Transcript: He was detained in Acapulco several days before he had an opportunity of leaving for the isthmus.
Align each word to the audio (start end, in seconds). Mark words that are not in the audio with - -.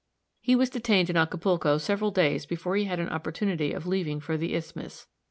He 0.39 0.55
was 0.55 0.71
detained 0.71 1.11
in 1.11 1.15
Acapulco 1.15 1.77
several 1.77 2.09
days 2.09 2.47
before 2.47 2.75
he 2.75 2.85
had 2.85 2.99
an 2.99 3.09
opportunity 3.09 3.71
of 3.71 3.85
leaving 3.85 4.19
for 4.19 4.35
the 4.35 4.55
isthmus. 4.55 5.05